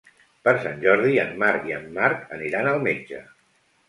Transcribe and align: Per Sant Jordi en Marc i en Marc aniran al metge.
Per 0.47 0.51
Sant 0.61 0.77
Jordi 0.85 1.11
en 1.23 1.29
Marc 1.43 1.67
i 1.71 1.75
en 1.75 1.85
Marc 1.97 2.23
aniran 2.39 2.71
al 2.73 2.81
metge. 2.89 3.21